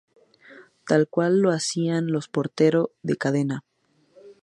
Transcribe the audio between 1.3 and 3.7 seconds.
lo hacían los portero de cadena.